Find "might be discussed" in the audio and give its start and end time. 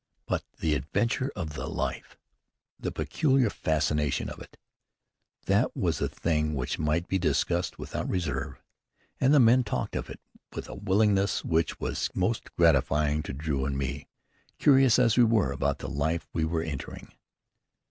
6.79-7.77